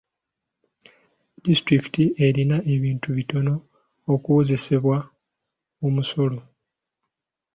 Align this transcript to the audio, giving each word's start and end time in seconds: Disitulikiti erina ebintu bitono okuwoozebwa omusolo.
Disitulikiti 1.43 2.03
erina 2.25 2.57
ebintu 2.75 3.07
bitono 3.17 3.53
okuwoozebwa 4.13 4.97
omusolo. 5.85 6.39